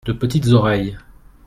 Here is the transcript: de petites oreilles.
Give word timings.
de 0.07 0.13
petites 0.13 0.47
oreilles. 0.47 0.97